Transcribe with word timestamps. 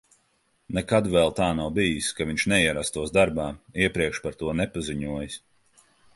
Nekad 0.77 1.09
vēl 1.15 1.33
tā 1.39 1.49
nav 1.59 1.69
bijis, 1.75 2.07
ka 2.21 2.27
viņš 2.31 2.47
neierastos 2.55 3.15
darbā, 3.19 3.47
iepriekš 3.85 4.25
par 4.27 4.41
to 4.43 4.59
nepaziņojis. 4.63 5.39